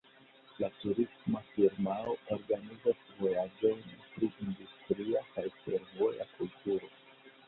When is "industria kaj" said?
4.47-5.45